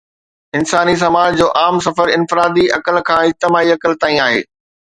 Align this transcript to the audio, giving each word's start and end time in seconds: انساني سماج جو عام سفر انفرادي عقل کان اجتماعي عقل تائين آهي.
انساني 0.59 0.95
سماج 1.01 1.37
جو 1.39 1.47
عام 1.61 1.77
سفر 1.87 2.13
انفرادي 2.15 2.67
عقل 2.79 2.99
کان 3.11 3.25
اجتماعي 3.29 3.71
عقل 3.75 3.95
تائين 4.07 4.21
آهي. 4.27 4.43